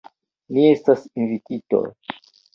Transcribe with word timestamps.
Ni 0.57 0.63
estas 0.69 1.03
invititoj. 1.25 1.85